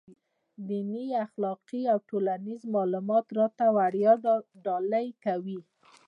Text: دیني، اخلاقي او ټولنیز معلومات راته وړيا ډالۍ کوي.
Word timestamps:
دیني، 0.67 1.05
اخلاقي 1.25 1.81
او 1.91 1.97
ټولنیز 2.09 2.61
معلومات 2.75 3.25
راته 3.39 3.65
وړيا 3.77 4.13
ډالۍ 4.65 5.07
کوي. 5.25 5.59